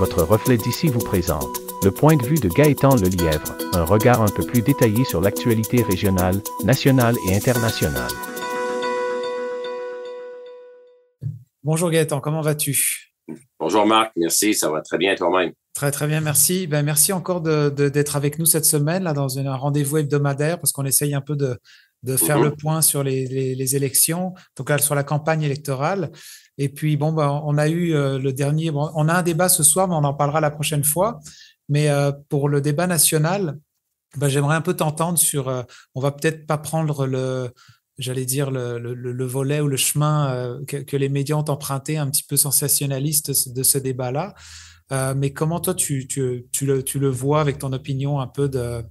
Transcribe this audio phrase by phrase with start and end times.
[0.00, 4.28] votre reflet d'ici vous présente le point de vue de Gaëtan Lelièvre, un regard un
[4.28, 8.10] peu plus détaillé sur l'actualité régionale, nationale et internationale.
[11.62, 13.12] Bonjour Gaëtan, comment vas-tu?
[13.58, 15.52] Bonjour Marc, merci, ça va très bien toi-même?
[15.74, 16.66] Très très bien, merci.
[16.66, 20.72] Ben, merci encore d'être de, avec nous cette semaine là dans un rendez-vous hebdomadaire parce
[20.72, 21.58] qu'on essaye un peu de,
[22.04, 22.44] de faire mhm.
[22.44, 26.10] le point sur les, les, les, élections, en tout cas sur la campagne électorale.
[26.60, 29.62] Et puis, bon, ben, on a eu euh, le dernier, on a un débat ce
[29.62, 31.18] soir, mais on en parlera la prochaine fois.
[31.70, 33.58] Mais euh, pour le débat national,
[34.18, 35.62] ben, j'aimerais un peu t'entendre sur, euh,
[35.94, 37.50] on va peut-être pas prendre le,
[37.96, 42.10] j'allais dire, le, le, le, volet ou le chemin que, les médias ont emprunté un
[42.10, 44.34] petit peu sensationnaliste de ce débat-là.
[45.16, 48.50] mais comment toi, tu, tu, tu, le, tu le vois avec ton opinion un peu
[48.50, 48.84] de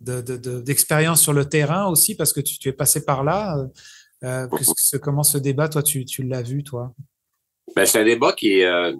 [0.00, 3.66] d'expérience de, sur le terrain aussi, parce que tu es passé par là.
[4.24, 4.46] Euh,
[5.02, 6.92] comment ce débat, toi, tu, tu l'as vu, toi?
[7.74, 8.94] Ben, c'est un débat qui est, euh,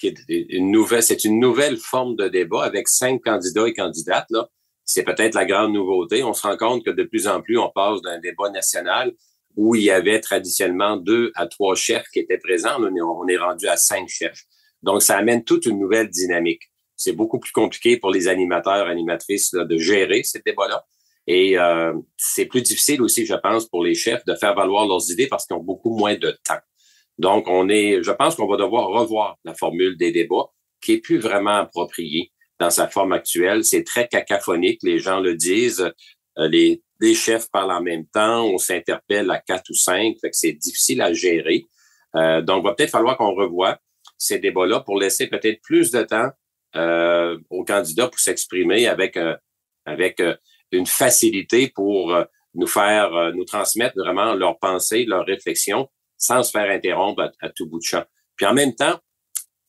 [0.00, 4.26] qui est une nouvelle, c'est une nouvelle forme de débat avec cinq candidats et candidates.
[4.30, 4.48] Là.
[4.84, 6.22] C'est peut-être la grande nouveauté.
[6.24, 9.12] On se rend compte que de plus en plus, on passe d'un débat national
[9.56, 12.76] où il y avait traditionnellement deux à trois chefs qui étaient présents.
[12.78, 14.42] on, est, on est rendu à cinq chefs.
[14.82, 19.52] Donc, ça amène toute une nouvelle dynamique c'est beaucoup plus compliqué pour les animateurs, animatrices
[19.52, 20.84] de gérer ces débats-là.
[21.26, 25.10] Et euh, c'est plus difficile aussi, je pense, pour les chefs de faire valoir leurs
[25.10, 26.60] idées parce qu'ils ont beaucoup moins de temps.
[27.18, 30.98] Donc, on est, je pense qu'on va devoir revoir la formule des débats qui est
[30.98, 33.64] plus vraiment appropriée dans sa forme actuelle.
[33.64, 35.92] C'est très cacophonique, les gens le disent.
[36.38, 36.80] Euh, les,
[37.14, 41.02] chefs parlent en même temps, on s'interpelle à quatre ou cinq, fait que c'est difficile
[41.02, 41.66] à gérer.
[42.16, 43.78] Euh, donc, va peut-être falloir qu'on revoie
[44.16, 46.30] ces débats-là pour laisser peut-être plus de temps
[46.76, 49.36] euh, aux candidats pour s'exprimer avec, euh,
[49.84, 50.34] avec euh,
[50.74, 56.52] une facilité pour euh, nous faire, nous transmettre vraiment leurs pensées, leurs réflexions, sans se
[56.52, 58.04] faire interrompre à, tout bout de champ.
[58.36, 58.96] Puis en même temps,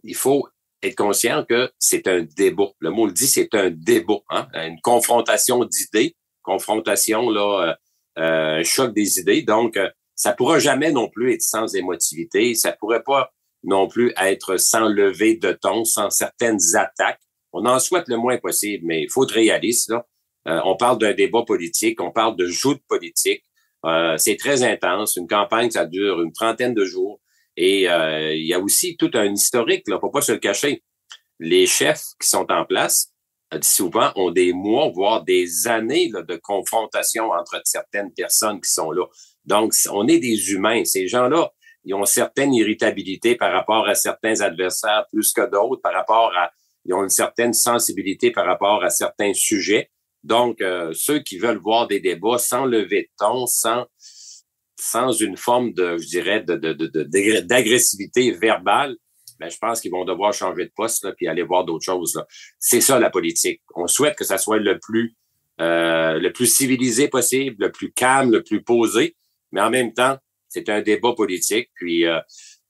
[0.04, 0.48] il faut
[0.84, 2.70] être conscient que c'est un débat.
[2.80, 4.48] Le mot le dit, c'est un débat, hein?
[4.54, 7.76] une confrontation d'idées, confrontation là,
[8.20, 9.42] euh, choc des idées.
[9.42, 9.80] Donc,
[10.16, 12.56] ça pourra jamais non plus être sans émotivité.
[12.56, 13.32] Ça pourrait pas
[13.64, 17.20] non plus être sans lever de ton, sans certaines attaques.
[17.52, 19.90] On en souhaite le moins possible, mais il faut être réaliste.
[19.90, 20.06] Là.
[20.48, 23.44] Euh, on parle d'un débat politique, on parle de joute politique.
[23.86, 25.16] Euh, c'est très intense.
[25.16, 27.20] Une campagne, ça dure une trentaine de jours.
[27.58, 30.84] Et euh, il y a aussi tout un historique, là, faut pas se le cacher.
[31.40, 33.12] Les chefs qui sont en place,
[33.62, 38.92] souvent, ont des mois, voire des années là, de confrontation entre certaines personnes qui sont
[38.92, 39.06] là.
[39.46, 40.84] Donc, on est des humains.
[40.86, 41.52] Ces gens-là,
[41.86, 46.52] ils ont certaines irritabilités par rapport à certains adversaires plus que d'autres, par rapport à,
[46.84, 49.92] ils ont une certaine sensibilité par rapport à certains sujets.
[50.26, 53.86] Donc, euh, ceux qui veulent voir des débats sans lever de ton, sans,
[54.76, 56.56] sans une forme de, je dirais, de,
[57.42, 58.96] d'agressivité verbale,
[59.40, 62.20] ben, je pense qu'ils vont devoir changer de poste là, puis aller voir d'autres choses.
[62.58, 63.62] C'est ça la politique.
[63.76, 65.16] On souhaite que ça soit le plus,
[65.62, 69.16] euh, le plus civilisé possible, le plus calme, le plus posé,
[69.52, 70.18] mais en même temps,
[70.50, 71.70] c'est un débat politique.
[71.76, 72.20] Puis euh,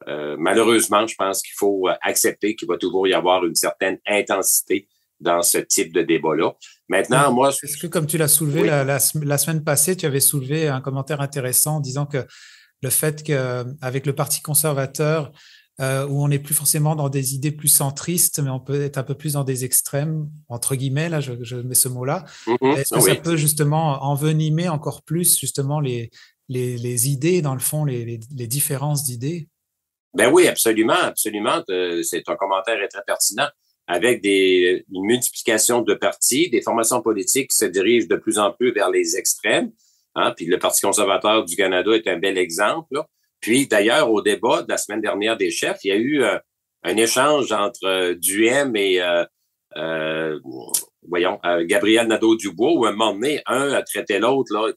[0.10, 4.90] euh, malheureusement, je pense qu'il faut accepter qu'il va toujours y avoir une certaine intensité
[5.20, 6.54] dans ce type de débat-là.
[6.90, 7.50] Maintenant, moi...
[7.50, 11.78] Est-ce que, comme tu l'as soulevé la, semaine passée, tu avais soulevé un commentaire intéressant
[11.78, 12.26] en disant que
[12.82, 15.32] le fait qu'avec le Parti conservateur,
[15.82, 18.98] euh, où on n'est plus forcément dans des idées plus centristes, mais on peut être
[18.98, 22.24] un peu plus dans des extrêmes, entre guillemets, là, je, mets ce mot-là.
[22.48, 22.78] Mm-hmm.
[22.78, 26.12] Est-ce que ça peut justement envenimer encore plus justement les,
[26.48, 29.50] les, idées, dans le fond, les, les, différences d'idées?
[30.14, 31.62] Ben oui, absolument, absolument.
[31.70, 33.48] Euh, c'est un commentaire très pertinent.
[33.88, 38.52] Avec des, une multiplication de partis, des formations politiques qui se dirigent de plus en
[38.52, 39.72] plus vers les extrêmes.
[40.16, 43.04] Hein, puis le Parti conservateur du Canada est un bel exemple.
[43.42, 46.40] Puis d'ailleurs, au débat de la semaine dernière des chefs, il y a eu euh,
[46.84, 49.02] un échange entre euh, Duhem et
[49.78, 50.40] euh,
[51.08, 54.72] voyons, Gabriel Nadeau-Dubois, où à un moment donné, un a traité l'autre, là,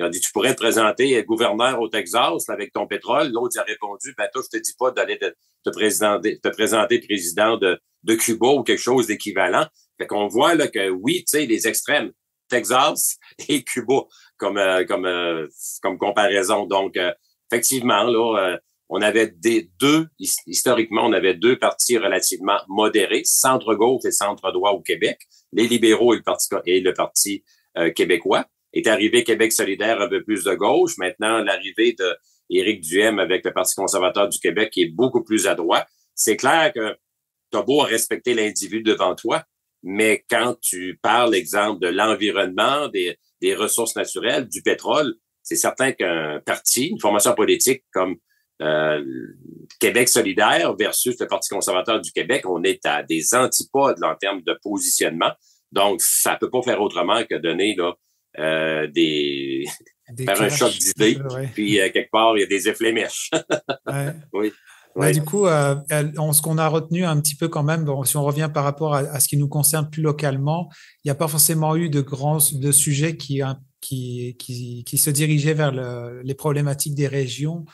[0.00, 3.30] il a dit, tu pourrais te présenter gouverneur au Texas avec ton pétrole.
[3.32, 7.58] L'autre a répondu, ben toi, je te dis pas d'aller te, présenter, te présenter président
[7.58, 9.66] de, de Cuba ou quelque chose d'équivalent.
[9.98, 12.12] Fait qu'on voit là que oui, tu sais, les extrêmes,
[12.48, 14.04] Texas et Cuba
[14.38, 15.46] comme euh, comme euh,
[15.82, 16.64] comme comparaison.
[16.64, 17.12] Donc euh,
[17.52, 18.58] effectivement là,
[18.88, 20.08] on avait des deux
[20.46, 25.18] historiquement, on avait deux partis relativement modérés, centre gauche et centre droit au Québec,
[25.52, 27.44] les libéraux et le parti et le parti
[27.94, 30.96] québécois est arrivé Québec solidaire un peu plus de gauche.
[30.98, 32.16] Maintenant, l'arrivée de
[32.50, 35.86] Éric Duhem avec le Parti conservateur du Québec qui est beaucoup plus à droite.
[36.14, 36.96] C'est clair que
[37.52, 39.42] tu as beau respecter l'individu devant toi,
[39.82, 45.92] mais quand tu parles, exemple, de l'environnement, des, des ressources naturelles, du pétrole, c'est certain
[45.92, 48.16] qu'un parti, une formation politique comme
[48.62, 49.02] Euh,
[49.78, 54.42] Québec solidaire versus le Parti conservateur du Québec, on est à des antipodes en termes
[54.42, 55.32] de positionnement.
[55.72, 57.94] Donc, ça peut pas faire autrement que donner là,
[58.38, 59.64] euh, des,
[60.18, 61.18] faire un choc d'idées.
[61.54, 63.30] Puis, euh, quelque part, il y a des effets mèches.
[64.32, 64.52] oui.
[65.12, 68.24] du coup, euh, ce qu'on a retenu un petit peu quand même, bon, si on
[68.24, 70.68] revient par rapport à, ce qui nous concerne plus localement,
[71.04, 73.40] il n'y a pas forcément eu de grands de sujets qui,
[73.80, 77.64] qui, qui, qui se dirigeaient vers le, les problématiques des régions.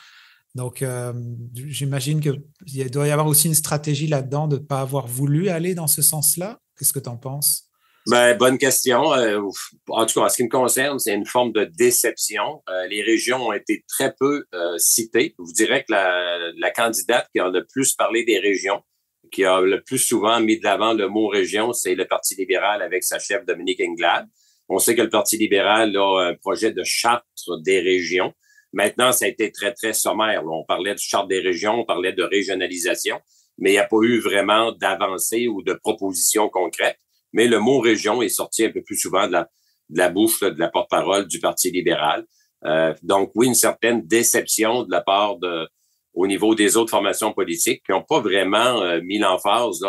[0.57, 1.13] Donc, euh,
[1.53, 5.75] j'imagine qu'il doit y avoir aussi une stratégie là-dedans de ne pas avoir voulu aller
[5.75, 6.59] dans ce sens-là.
[6.77, 7.66] Qu'est-ce que tu en penses?
[8.09, 9.13] Ben, bonne question.
[9.13, 9.41] Euh,
[9.89, 12.63] en tout cas, en ce qui me concerne, c'est une forme de déception.
[12.69, 15.35] Euh, les régions ont été très peu euh, citées.
[15.37, 18.81] Je vous dirais que la, la, candidate qui a le plus parlé des régions,
[19.29, 22.81] qui a le plus souvent mis de l'avant le mot région, c'est le Parti libéral
[22.81, 24.25] avec sa chef Dominique Inglade.
[24.69, 27.25] On sait que le Parti libéral a un projet de charte
[27.59, 28.33] des régions.
[28.71, 30.45] Maintenant, ça a été très, très sommaire.
[30.45, 33.19] On parlait de charte des régions, on parlait de régionalisation,
[33.57, 36.99] mais il n'y a pas eu vraiment d'avancée ou de propositions concrètes
[37.33, 39.49] mais le mot région est sorti un peu plus souvent de la,
[39.89, 42.25] de la bouche de la porte-parole du Parti libéral.
[42.65, 45.67] Euh, donc oui, une certaine déception de la part de
[46.13, 49.85] au niveau des autres formations politiques qui n'ont pas vraiment euh, mis l'emphase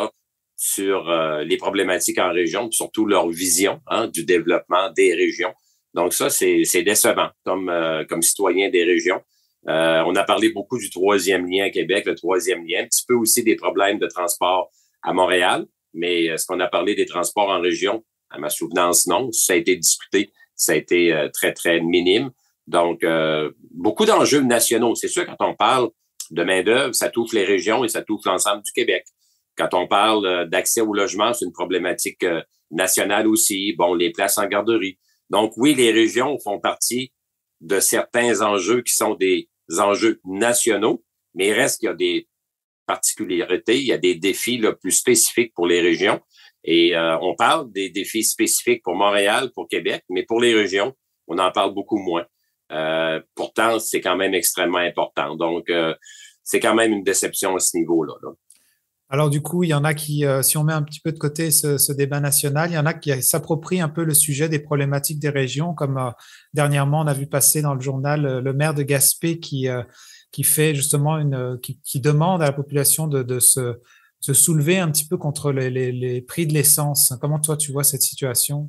[0.57, 5.55] sur euh, les problématiques en région, surtout leur vision hein, du développement des régions.
[5.95, 7.73] Donc ça, c'est décevant comme,
[8.09, 9.21] comme citoyen des régions.
[9.65, 13.15] on a parlé beaucoup du troisième lien à Québec, le troisième lien, un petit peu
[13.15, 14.71] aussi des problèmes de transport
[15.03, 15.65] à Montréal.
[15.95, 18.05] Mais est-ce qu'on a parlé des transports en région?
[18.31, 19.33] À ma souvenance, non.
[19.33, 20.33] Ça a été discuté.
[20.55, 22.31] Ça a été euh, très, très minime.
[22.67, 24.95] Donc, euh, beaucoup d'enjeux nationaux.
[24.95, 25.89] C'est sûr, quand on parle
[26.31, 29.07] de main-d'œuvre, ça touche les régions et ça touche l'ensemble du Québec.
[29.57, 32.25] Quand on parle euh, d'accès au logement, c'est une problématique
[32.71, 33.73] nationale aussi.
[33.73, 34.99] Bon, les places en garderie.
[35.31, 37.13] Donc, oui, les régions font partie
[37.61, 39.49] de certains enjeux qui sont des
[39.79, 41.03] enjeux nationaux,
[41.35, 42.29] mais il reste qu'il y a des
[42.89, 46.21] particularités, il y a des défis plus spécifiques pour les régions.
[46.65, 50.95] Et euh, on parle des défis spécifiques pour Montréal, pour Québec, mais pour les régions,
[51.29, 52.25] on en parle beaucoup moins.
[52.73, 55.37] Euh, pourtant, c'est quand même extrêmement important.
[55.37, 55.95] Donc, euh,
[56.43, 58.15] c'est quand même une déception à ce niveau-là.
[59.11, 61.19] Alors du coup, il y en a qui, si on met un petit peu de
[61.19, 64.59] côté ce, débat national, il y en a qui s'approprient un peu le sujet des
[64.59, 66.13] problématiques des régions, comme
[66.53, 69.67] dernièrement on a vu passer dans le journal le maire de Gaspé qui
[70.31, 73.79] qui fait justement une, qui, qui demande à la population de, de se,
[74.21, 77.13] se, soulever un petit peu contre les, les, les prix de l'essence.
[77.21, 78.69] Comment toi tu vois cette situation?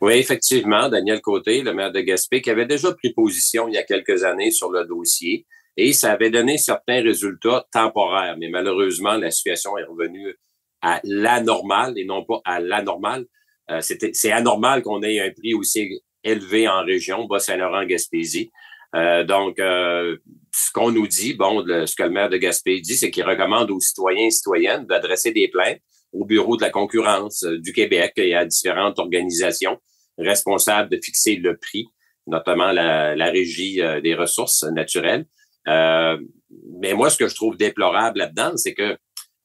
[0.00, 3.78] Oui, effectivement, Daniel Côté, le maire de Gaspé, qui avait déjà pris position il y
[3.78, 5.46] a quelques années sur le dossier
[5.76, 10.36] et ça avait donné certains résultats temporaires, mais malheureusement, la situation est revenue
[10.82, 13.26] à l'anormal et non pas à l'anormal.
[13.70, 18.50] Euh, c'est anormal qu'on ait un prix aussi élevé en région, Bas-Saint-Laurent-Gaspésie.
[18.94, 20.18] Euh, donc, euh,
[20.52, 23.70] ce qu'on nous dit, bon, ce que le maire de Gaspé dit, c'est qu'il recommande
[23.70, 25.80] aux citoyens et citoyennes d'adresser des plaintes
[26.12, 29.78] au Bureau de la concurrence euh, du Québec et à différentes organisations
[30.18, 31.86] responsables de fixer le prix,
[32.26, 35.24] notamment la, la régie des ressources naturelles.
[35.66, 38.94] mais moi, ce que je trouve déplorable là-dedans, c'est que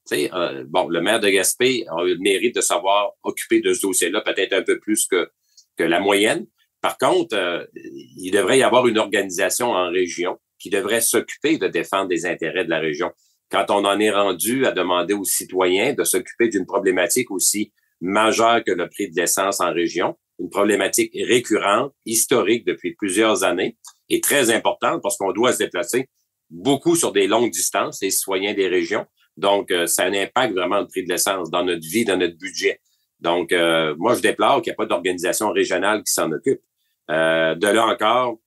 [0.03, 0.30] sais,
[0.65, 4.19] bon, le maire de Gaspé a eu le mérite de savoir occuper de ce dossier-là
[4.21, 5.30] peut-être un peu plus que,
[5.77, 6.45] que la moyenne,
[6.81, 11.68] par contre, euh, il devrait y avoir une organisation en région qui devrait s'occuper de
[11.68, 13.12] défendre les intérêts de la région.
[13.50, 18.63] Quand on en est rendu à demander aux citoyens de s'occuper d'une problématique aussi majeure
[18.63, 23.77] que le prix de l'essence en région, une problématique récurrente, historique depuis plusieurs années
[24.10, 26.10] et très importante parce qu'on doit se déplacer
[26.50, 29.05] beaucoup sur des longues distances, les citoyens des régions.
[29.36, 32.17] Donc, euh, ça a un impact vraiment le prix de l'essence dans notre vie, dans
[32.17, 32.79] notre budget.
[33.20, 36.62] Donc, euh, moi, je déplore qu'il n'y a pas d'organisation régionale qui s'en occupe.
[37.10, 38.38] Euh, de là encore,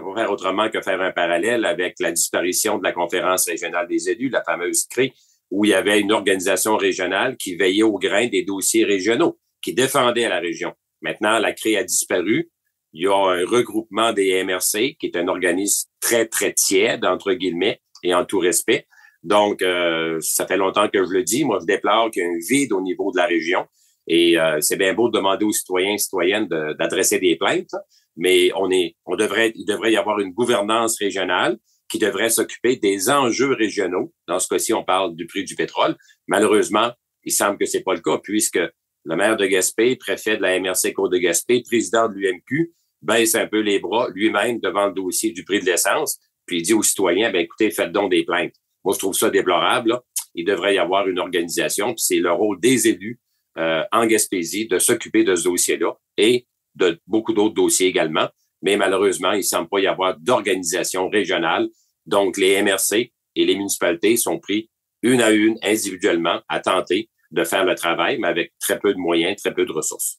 [0.00, 3.88] peux pas faire autrement que faire un parallèle avec la disparition de la conférence régionale
[3.88, 5.12] des élus, la fameuse CRI,
[5.50, 9.72] où il y avait une organisation régionale qui veillait au grain des dossiers régionaux, qui
[9.74, 10.72] défendait la région.
[11.02, 12.50] Maintenant, la CRI a disparu.
[12.92, 17.32] Il y a un regroupement des MRC, qui est un organisme très, très tiède, entre
[17.32, 18.86] guillemets, et en tout respect.
[19.22, 21.44] Donc, euh, ça fait longtemps que je le dis.
[21.44, 23.66] Moi, je déplore qu'il y a un vide au niveau de la région.
[24.06, 27.74] Et euh, c'est bien beau de demander aux citoyens et citoyennes d'adresser des plaintes,
[28.16, 31.58] mais on est, on devrait, il devrait y avoir une gouvernance régionale
[31.88, 34.12] qui devrait s'occuper des enjeux régionaux.
[34.26, 35.96] Dans ce cas-ci, on parle du prix du pétrole.
[36.26, 36.92] Malheureusement,
[37.24, 38.60] il semble que c'est pas le cas puisque
[39.04, 43.34] le maire de Gaspé, préfet de la MRC Côte de Gaspé, président de l'UMQ, baisse
[43.36, 46.74] un peu les bras lui-même devant le dossier du prix de l'essence, puis il dit
[46.74, 48.54] aux citoyens, ben écoutez, faites donc des plaintes.
[48.84, 50.00] Moi, je trouve ça déplorable.
[50.34, 53.20] Il devrait y avoir une organisation, puis c'est le rôle des élus
[53.58, 56.46] euh, en Gaspésie de s'occuper de ce dossier-là et
[56.76, 58.28] de beaucoup d'autres dossiers également.
[58.62, 61.68] Mais malheureusement, il ne semble pas y avoir d'organisation régionale.
[62.06, 64.70] Donc, les MRC et les municipalités sont pris
[65.02, 68.98] une à une, individuellement, à tenter de faire le travail, mais avec très peu de
[68.98, 70.18] moyens, très peu de ressources.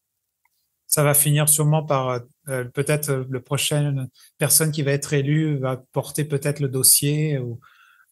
[0.85, 5.57] Ça va finir sûrement par euh, peut-être euh, le prochaine personne qui va être élue
[5.57, 7.59] va porter peut-être le dossier ou,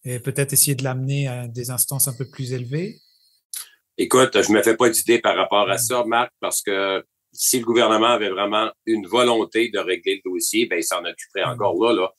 [0.04, 3.00] et peut-être essayer de l'amener à des instances un peu plus élevées.
[3.98, 7.04] Écoute, je me fais pas d'idée par rapport à ça, Marc, parce que
[7.36, 11.44] si le gouvernement avait vraiment une volonté de régler le dossier, ben il s'en occuperait
[11.44, 11.94] encore là.
[11.94, 12.14] là.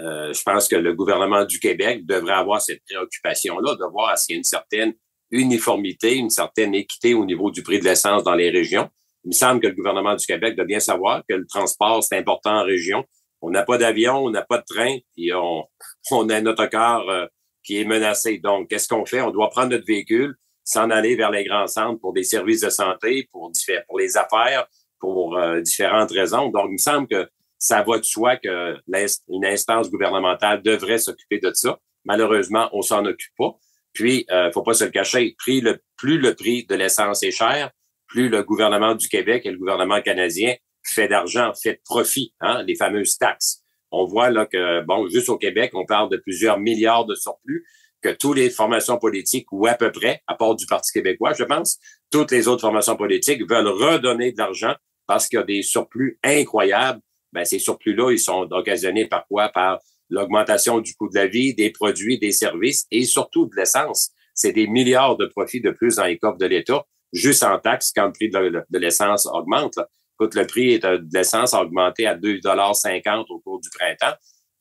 [0.00, 4.34] Euh, je pense que le gouvernement du Québec devrait avoir cette préoccupation-là, de voir s'il
[4.34, 4.92] y a une certaine
[5.30, 8.88] uniformité, une certaine équité au niveau du prix de l'essence dans les régions.
[9.24, 12.16] Il me semble que le gouvernement du Québec doit bien savoir que le transport, c'est
[12.16, 13.04] important en région.
[13.40, 15.64] On n'a pas d'avion, on n'a pas de train, et on,
[16.10, 17.26] on a notre autocar euh,
[17.62, 18.38] qui est menacé.
[18.38, 19.20] Donc, qu'est-ce qu'on fait?
[19.20, 20.34] On doit prendre notre véhicule,
[20.68, 23.50] s'en aller vers les grands centres pour des services de santé, pour,
[23.86, 24.66] pour les affaires,
[25.00, 26.50] pour euh, différentes raisons.
[26.50, 27.26] Donc, il me semble que
[27.58, 31.78] ça va de soi qu'une instance gouvernementale devrait s'occuper de ça.
[32.04, 33.56] Malheureusement, on s'en occupe pas.
[33.94, 37.70] Puis, euh, faut pas se le cacher, plus le prix de l'essence est cher,
[38.06, 42.62] plus le gouvernement du Québec et le gouvernement canadien fait d'argent, fait de profit, hein,
[42.64, 43.62] les fameuses taxes.
[43.90, 47.64] On voit là que, bon, juste au Québec, on parle de plusieurs milliards de surplus,
[48.02, 51.44] que toutes les formations politiques, ou à peu près, à part du Parti québécois, je
[51.44, 51.78] pense,
[52.10, 54.74] toutes les autres formations politiques veulent redonner de l'argent
[55.06, 57.00] parce qu'il y a des surplus incroyables.
[57.32, 59.48] Ben, ces surplus-là, ils sont occasionnés par quoi?
[59.48, 64.10] Par l'augmentation du coût de la vie, des produits, des services et surtout de l'essence.
[64.34, 67.92] C'est des milliards de profits de plus dans les coffres de l'État, juste en taxes
[67.94, 69.78] quand le prix de, l'essence augmente.
[70.14, 74.16] Écoute, le prix de l'essence a augmenté à 2,50 au cours du printemps.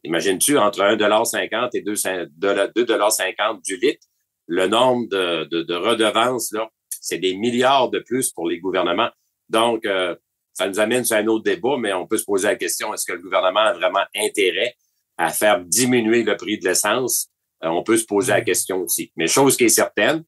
[0.07, 4.07] Imagines-tu, entre 1,50 et 2,50 du litre,
[4.47, 9.09] le nombre de, de, redevances, là, c'est des milliards de plus pour les gouvernements.
[9.49, 10.15] Donc, euh,
[10.53, 13.05] ça nous amène sur un autre débat, mais on peut se poser la question, est-ce
[13.05, 14.75] que le gouvernement a vraiment intérêt
[15.17, 17.27] à faire diminuer le prix de l'essence,
[17.63, 19.11] euh, on peut se poser la question aussi.
[19.17, 20.23] Mais chose qui est certaine,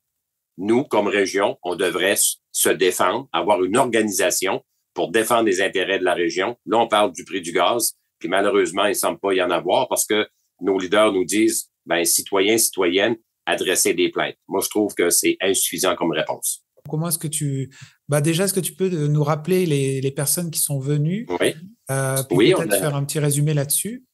[0.58, 2.18] nous, comme région, on devrait
[2.52, 6.58] se défendre, avoir une organisation pour défendre les intérêts de la région.
[6.66, 9.50] Là, on parle du prix du gaz, puis malheureusement, il ne semble pas y en
[9.50, 10.28] avoir parce que
[10.62, 14.36] nos leaders nous disent, ben, citoyens, citoyennes, adresser des plaintes.
[14.48, 16.64] Moi, je trouve que c'est insuffisant comme réponse.
[16.90, 17.70] Comment est-ce que tu...
[18.08, 21.26] Bah déjà, est-ce que tu peux nous rappeler les, les personnes qui sont venues?
[21.40, 21.54] Oui.
[21.92, 24.06] Euh, oui, peut-être faire un petit résumé là-dessus.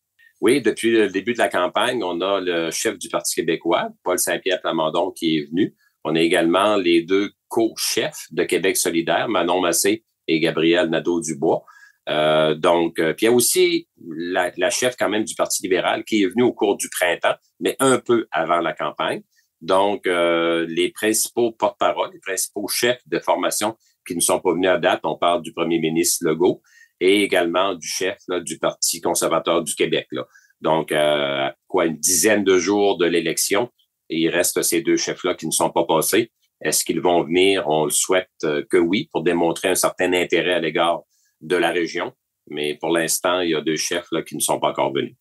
[0.41, 4.19] Oui, depuis le début de la campagne, on a le chef du Parti québécois, Paul
[4.19, 5.75] Saint-Pierre Plamondon, qui est venu.
[6.03, 11.63] On a également les deux co-chefs de Québec solidaire, Manon Massé et Gabriel Nadeau-Dubois.
[12.07, 15.63] Euh, donc, euh, puis il y a aussi la, la, chef quand même du Parti
[15.63, 19.23] libéral qui est venue au cours du printemps, mais un peu avant la campagne.
[19.61, 23.75] Donc, euh, les principaux porte-parole, les principaux chefs de formation
[24.07, 26.61] qui ne sont pas venus à date, on parle du premier ministre Legault,
[26.99, 30.07] et également du chef du Parti conservateur du Québec.
[30.11, 30.25] Là.
[30.61, 33.69] Donc, euh, quoi, une dizaine de jours de l'élection,
[34.09, 36.31] il reste ces deux chefs-là qui ne sont pas passés.
[36.61, 37.67] Est-ce qu'ils vont venir?
[37.67, 41.01] On le souhaite euh, que oui, pour démontrer un certain intérêt à l'égard
[41.41, 42.13] de la région.
[42.47, 45.15] Mais pour l'instant, il y a deux chefs là, qui ne sont pas encore venus.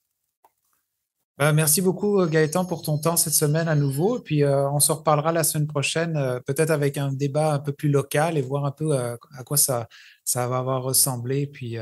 [1.37, 4.19] Ben, merci beaucoup euh, Gaëtan pour ton temps cette semaine à nouveau.
[4.19, 7.59] Et puis euh, on se reparlera la semaine prochaine, euh, peut-être avec un débat un
[7.59, 9.89] peu plus local et voir un peu à quoi ça,
[10.25, 11.77] ça va avoir ressemblé, puis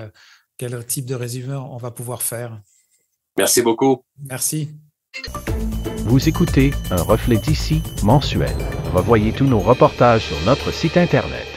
[0.56, 2.60] quel type de résumé on va pouvoir faire.
[3.36, 4.04] Merci beaucoup.
[4.24, 4.70] Merci.
[6.04, 8.56] Vous écoutez un reflet d'ici mensuel.
[8.94, 11.51] Revoyez tous nos reportages sur notre site Internet.